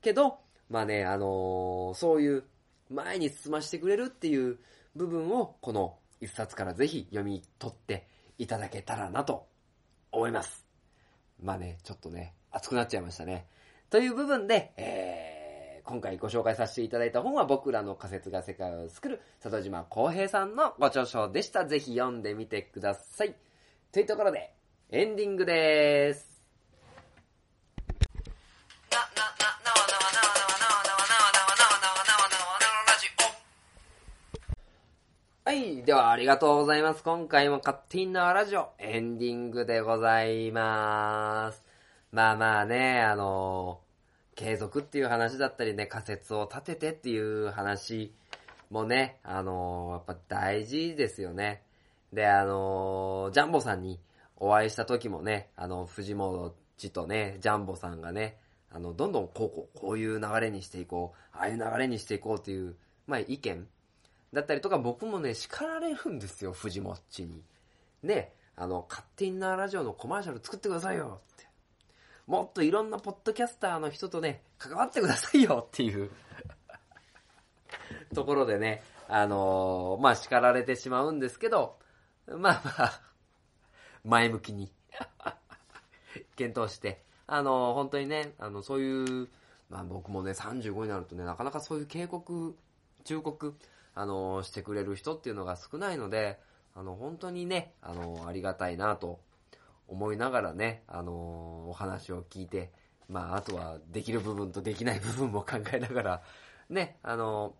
[0.00, 2.44] けど、まあね、あのそういう
[2.90, 4.58] 前に進ましてくれるっていう
[4.94, 8.06] 部分を、この一冊からぜひ読み取って
[8.38, 9.46] いただけたらなと
[10.12, 10.66] 思います。
[11.40, 13.46] まあね、ちょっとね、熱くなっちゃいましたね。
[13.90, 21.66] という部分で、えー、今回ご紹介させていただいた本は僕らの仮説が世界を作る里島康平さんのご著書でした。
[21.66, 23.34] ぜひ読んでみてください。
[23.90, 24.54] というところで、
[24.90, 26.30] エンディングです。
[35.44, 35.82] はい。
[35.82, 37.02] では、ありがとうございます。
[37.02, 41.69] 今回も勝手に縄ラジオ、エンディングでございます。
[42.12, 43.80] まあまあね、あの、
[44.34, 48.12] 継続っていう話だったりね、仮説を立ててっていう話
[48.70, 51.62] もね、あの、やっぱ大事ですよね。
[52.12, 54.00] で、あの、ジャンボさんに
[54.36, 58.38] お会いした時もね、あの、藤本ちとね、ジャンボさんがね、
[58.72, 62.74] あの、どんどんこうこう、こういう流れにしていこう、ああいう流れにしていこうっていう、
[63.06, 63.68] まあ意見
[64.32, 67.42] だったりとか、僕もね、叱られるんですよ、藤もっちに。
[68.02, 71.49] ね、あの、勝手になラジオのコマーシャル作ってくださいよって。
[72.30, 76.12] もっといろんなポッドキャスターの人とね、関わってくださいよっていう。
[78.14, 81.80] ところでね、あのーまあ、叱られてしまうんですけど、
[82.28, 83.00] まあまあ、
[84.04, 84.70] 前向きに。
[86.36, 89.28] 検討して、あのー本当にね、あの、そういう、
[89.68, 92.56] まあ僕もね、35になるとね、なかなかそういう警告、
[93.02, 93.56] 忠告、
[93.96, 96.38] あのーしてくれる人っていうのが少ないので、
[96.76, 99.18] あの、本当にね、あのありがたいなと
[99.90, 102.72] 思いながらね、あのーお話を聞いて、
[103.08, 106.22] まあ、あとはできる部分とできない部分も考えながら、
[106.68, 107.54] ね、あの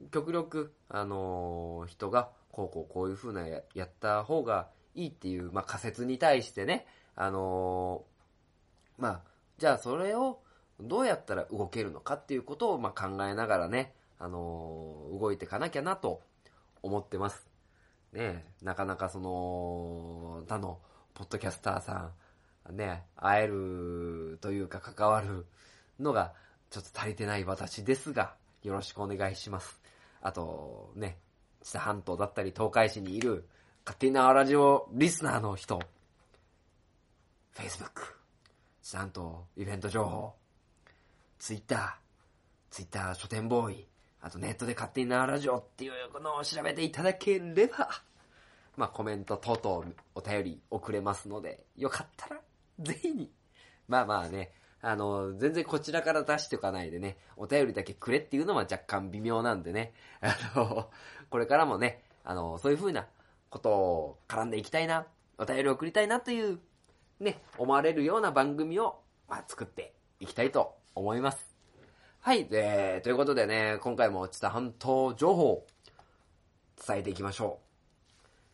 [0.00, 8.04] ー極力、あのー人が、こうこうこういう風なややった方がいいっていう、まあ、仮説に対してね、あの
[8.96, 9.20] まあ、
[9.58, 10.40] じゃあそれを
[10.80, 16.22] どうやったら動けるのかっていうことを、まあ、考えながらね、あの動いていかなきゃなと
[16.82, 17.47] 思ってます。
[18.12, 20.78] ねなかなかその、他の
[21.14, 22.12] ポッドキャスターさ
[22.70, 25.46] ん、ね、会えるというか関わる
[25.98, 26.32] のが
[26.70, 29.80] ちょっと足りてない私ですが、よろしくお願いします。
[30.20, 31.18] あと、ね、
[31.62, 33.48] 知多半島だったり東海市にいる
[33.84, 35.80] 勝手に縄ラジオリスナーの人、
[37.54, 38.14] Facebook、
[38.82, 40.34] 知多半島イベント情報、
[41.38, 41.98] Twitter、
[42.70, 43.86] Twitter 書店ボーイ、
[44.28, 47.88] あとネットで勝手に縄ラジオっていうのを調べていただければ、
[48.76, 52.38] まあコメント等々お便り送れますので、よかったら、
[52.78, 53.32] ぜひに。
[53.88, 54.52] まあまあね、
[54.82, 60.90] あの、全然こちらから出しておかないでね、お便りだけくれっていうのは若干微妙なんでね、あの、
[61.30, 63.06] これからもね、あの、そういう風な
[63.48, 65.06] ことを絡んでいきたいな、
[65.38, 66.58] お便りを送りたいなという、
[67.18, 71.47] ね、思われるような番組を、まあ、作っていきたいと思います。
[72.28, 75.66] はい、えー、ということでね、今回も知多半島情報を
[76.86, 77.58] 伝えていきましょ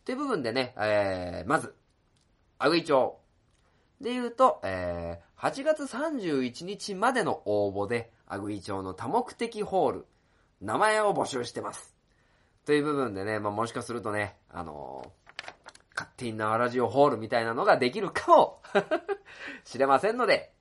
[0.03, 0.07] う。
[0.07, 1.75] という部分でね、えー、まず、
[2.61, 3.19] アグイ町
[4.01, 10.07] で言うと、えー、8月31日までの応募で、アグイ町の多目的ホール、
[10.61, 11.97] 名前を募集してます。
[12.67, 15.25] という部分でね、まあ、もしかするとね、あのー
[15.97, 18.63] 勝手に縄ラジオホールみたいなのができるかも
[19.65, 20.54] しれませんので、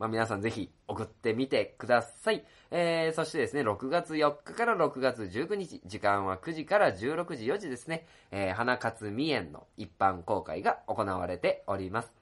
[0.00, 2.42] まあ、皆さんぜひ送ってみてください。
[2.70, 12.14] えー、そしてですね、6月4日から6月19日、時間は9時から16時4時ですね、えー、花勝美園の一般公開が行われております。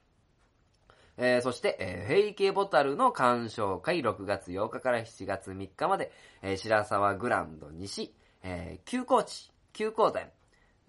[1.15, 6.11] えー、そして、えー、平家ボタルの鑑賞会6月8日から7月3日まで、
[6.41, 8.13] えー、白沢グランド西、
[8.43, 10.29] えー、休校地、休校店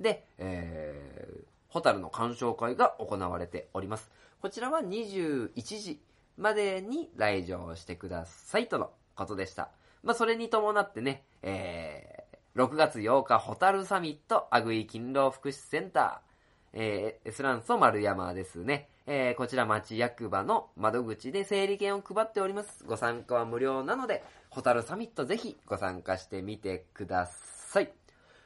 [0.00, 4.10] で、えー、ホタルの鑑賞会が行われております。
[4.42, 6.00] こちらは21時
[6.36, 9.70] までに来場してくださいとのことでした。
[10.02, 18.88] まあ、それに伴ってね、えー、6月8日ホタルサミットアグイ勤労福祉センター、えー、エスランソ丸山ですね。
[19.06, 22.84] えー、こちら町役場の窓口で整理券を配っております。
[22.86, 27.92] ご参加は無料なので、ホタルサミットぜひご参加してみてください。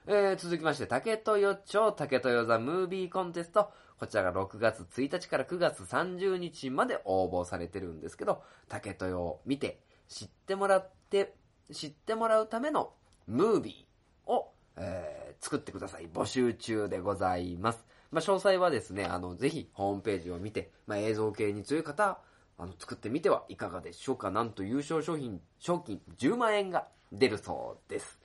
[0.07, 3.71] えー、続きまして、竹豊町竹豊ザムービーコンテスト。
[3.99, 11.35] こちらが6月1日から9月30日まで応募されてるんですけど、竹豊を見て、知ってもらって、
[11.73, 12.93] 知ってもらうための
[13.27, 16.09] ムービーを、えー作ってください。
[16.09, 17.85] 募集中でございます。
[18.11, 22.19] まあ、詳細はですね、あの、ぜひホームページを見て、まあ、映像系に強い方、
[22.57, 24.31] あの、作ってみてはいかがでしょうか。
[24.31, 28.19] なんと優勝商品、賞金10万円が出るそうです。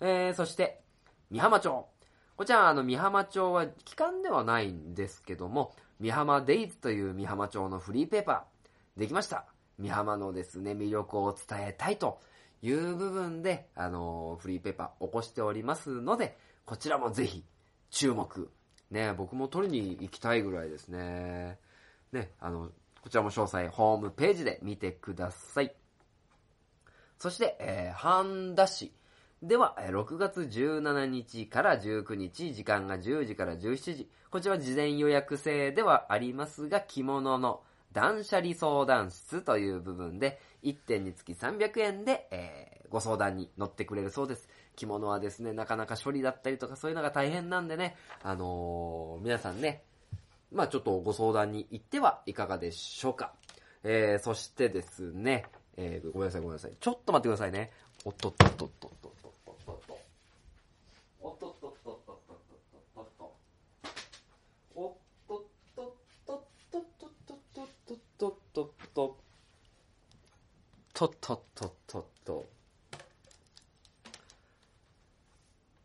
[0.00, 0.80] えー、そして、
[1.32, 1.86] 美浜町。
[2.40, 9.44] こちら、あの、美浜町は期間ではないんですけども、美浜デイズという美浜町のフリーペーパー、できました。
[9.78, 12.18] 美浜のですね、魅力を伝えたいと
[12.62, 17.44] いう部分で、あの、フリーペーパー起こしておりますので、こちらもぜひ、
[17.90, 18.50] 注目。
[18.90, 21.58] ね、僕も取りに行きたいぐらいですね。
[22.10, 22.70] ね、あの、
[23.02, 25.74] こちらも詳細、ホームページで見てください。
[27.18, 28.94] そして、えー、半田市。
[29.42, 34.10] では、6月17日から19日、時間が10時から17時。
[34.30, 37.62] こちらは事前予約制ではありますが、着物の
[37.92, 44.48] 断捨離相談室という部分で、1点につき300円で、えーご相談に乗ってくれるそうです。
[44.74, 49.84] 着物はですね、なかなか処理だったりとかそういうのが大変なんでね、あのー皆さんね、
[50.52, 53.32] まあちょっとご相談に行ってはいかがでしょうか。
[53.84, 56.72] えー、そしてですね、えー、ごめんなさいごめんなさい。
[56.78, 57.70] ちょっと待ってくださいね。
[58.04, 59.98] おっとっとっとっとっとっとっとっとっと。
[61.22, 62.36] おっとっとっとっとっとっ
[62.94, 63.36] とっと。
[64.74, 64.92] おっ
[65.28, 65.42] とっ
[65.76, 65.92] とっ
[66.26, 67.68] とっとっとっとっとっ
[68.16, 69.16] とっとっとっと。
[70.94, 72.46] とっとっとっとっと。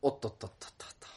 [0.02, 1.08] おっとっとっとっとっと。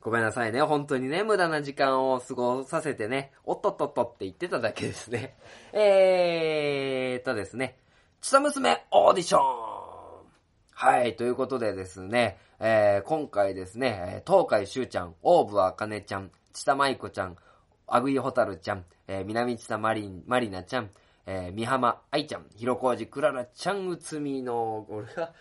[0.00, 0.60] ごめんなさいね。
[0.62, 5.36] 本当にね、無駄な時間を過ごさせてね、おっとっとっとって言ってただけですね。
[5.72, 7.78] えーっとですね、
[8.20, 9.61] ちさ娘オーディション
[10.84, 17.36] はい、ということでですね、えー今回ですね、え東海しゅうちゃん、大部あかねちゃん、ちたまいこちゃん、
[17.86, 20.90] あぐいほたるちゃん、えー南ちたまりん、まりなちゃん、
[21.24, 25.32] えー、みはまあいちゃん、ひろこうじくららちゃん、うつみの、俺が、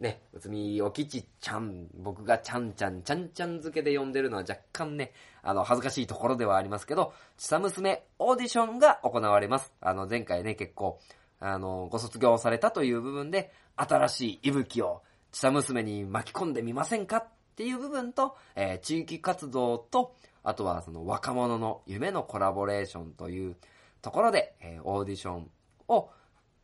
[0.00, 5.12] ね、うつみおきちちゃん、僕がちゃんちゃん、ちゃんちゃん付けで呼んでるのは若干ね、
[5.42, 9.72] あの、恥ずかしいところではありますけど、ちさ娘オーディションが行われます。
[9.80, 11.00] あの、前回ね、結構、
[11.40, 15.02] あの、ご卒業されたという部分で、新しい息吹を、
[15.32, 23.56] ちさ娘に巻き込んでみませんかっていう部分と、えー地域活動と、あとはその若者の夢のコラボレーションという
[24.02, 25.50] ところで、えーオーディション
[25.88, 26.10] を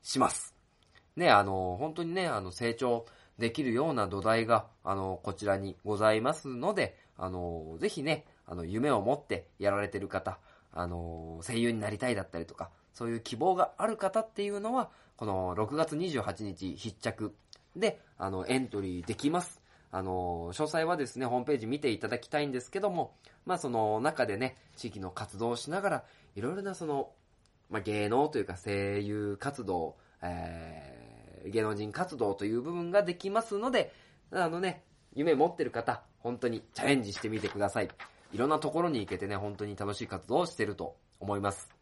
[0.03, 0.55] します。
[1.17, 3.07] ね、あの、本当にね、あの、成長
[3.39, 10.39] できるような土台が、あの、こちらにございますので、あの、ぜひね、あの、夢を持ってやられてる方、
[10.73, 14.91] あの、声優になりたいだったりとか、そういう希望がある方っていうのは、
[15.21, 17.35] この6月28日必着
[17.77, 19.61] で、あの、エントリーできます。
[19.93, 23.13] あの、詳細はですね、ホームページ見ていただきたいんですけども、
[23.45, 26.05] まあその中でね、地域の活動をしながら、
[26.37, 27.11] いろいろなその、
[27.69, 31.01] まあ、芸能というか声優活動、えー
[31.49, 33.93] 芸能人活動という部分ができますので、
[34.31, 34.83] あのね、
[35.15, 37.89] 夢持ってる方、本当にチャレンジしてみてください。
[38.33, 41.80] いろんなところに行けてね、本当に楽しい活動をしてると思います。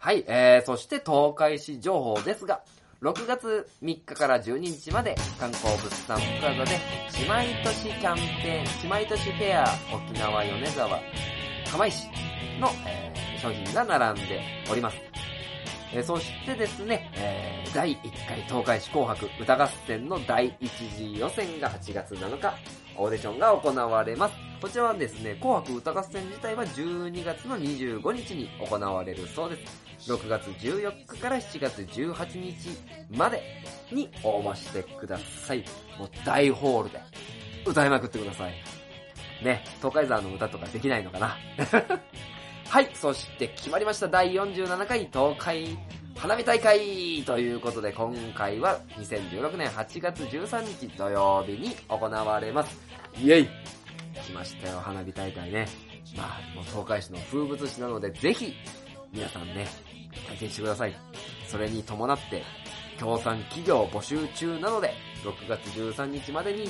[0.00, 2.62] はい、えー、そして東海市情報ですが、
[3.02, 6.78] 6月3日から12日まで観光物産プラザで
[7.18, 11.00] 姉妹都市キャンペーン、姉妹都市フェア沖縄米沢
[11.70, 12.06] 釜石
[12.60, 14.40] の、えー商品が並んで
[14.70, 14.96] おります。
[15.92, 22.54] えーそしてですね、えー第1回東海市紅白歌合戦の第1次予選が8月7日、
[22.96, 24.34] オーディションが行われます。
[24.60, 29.87] こちらはですね、紅白歌合戦自体は12月の25日に行われるそうです。
[30.06, 32.68] 6月14日から7月18日
[33.10, 33.42] まで
[33.90, 35.64] に応募してください。
[35.98, 37.00] もう大ホールで
[37.66, 38.54] 歌いまくってください。
[39.42, 41.36] ね、東海沢の歌とかできないのかな
[42.68, 45.78] はい、そして決まりました第47回東海
[46.16, 52.76] 花火大会ということで今回は2016年8月13日土曜日に行われます。
[53.16, 53.48] イェイ
[54.26, 55.68] 来ましたよ、花火大会ね。
[56.16, 58.52] まあ、もう東海市の風物詩なのでぜひ
[59.12, 59.66] 皆さんね、
[60.28, 60.94] 体験してください。
[61.46, 62.42] それに伴って、
[62.98, 64.92] 協賛企業募集中なので、
[65.24, 66.68] 6月13日までに、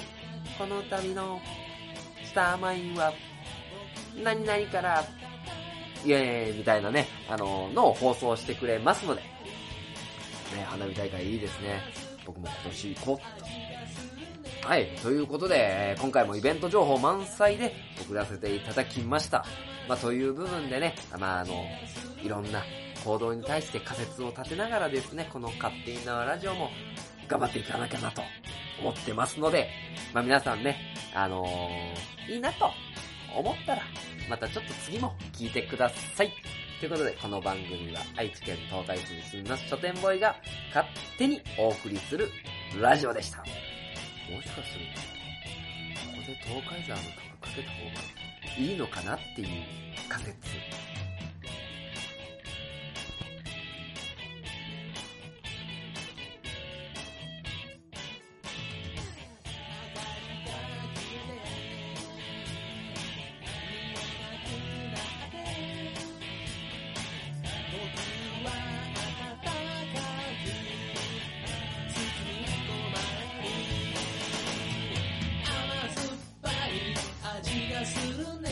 [0.58, 1.40] この度の
[2.24, 3.12] スターマインは、
[4.22, 5.04] 何々から、
[6.04, 9.28] イエーイみたいなね、あの、のを放送してくれますので、ね、
[10.66, 11.82] 花火大会いいですね。
[12.24, 14.68] 僕も今年行こうと。
[14.68, 19.44] はい、ということで、今回もイベント情報満載で送らせていただきました。
[19.88, 21.64] まあ、という部分でね、まあ、あの、
[22.22, 22.62] いろんな
[23.04, 26.70] 行動に対して仮説を立てながらですね、この勝手に縄ラジオも
[27.26, 28.22] 頑張っていかなきゃなと
[28.80, 29.68] 思ってますので、
[30.12, 30.76] まあ、皆さんね、
[31.14, 32.70] あのーいいなと
[33.34, 33.82] 思ったら、
[34.28, 36.32] またちょっと次も聞いてください。
[36.78, 40.36] ということで、この番組は愛知県東海市に住みます書店ボーイが
[40.74, 40.86] 勝
[41.16, 42.28] 手にお送りする
[42.78, 43.38] ラジオでした。
[43.38, 43.44] も
[44.42, 49.48] しかすると、ここで東海沢の曲かけた方がいいのかなっていう
[50.08, 50.36] 仮説。
[78.18, 78.47] little